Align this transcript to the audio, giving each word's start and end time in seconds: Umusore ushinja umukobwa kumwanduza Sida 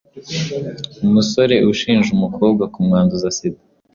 Umusore 1.05 1.55
ushinja 1.71 2.09
umukobwa 2.13 2.63
kumwanduza 2.73 3.27
Sida 3.37 3.61